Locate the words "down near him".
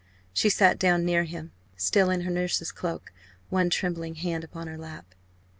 0.79-1.51